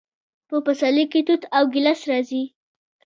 په 0.49 0.57
پسرلي 0.65 1.05
کې 1.11 1.21
توت 1.27 1.41
او 1.55 1.63
ګیلاس 1.73 2.01
راځي. 2.09 2.43